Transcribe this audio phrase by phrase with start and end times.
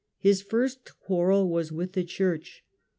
[0.17, 2.63] His first quarrel was with the church.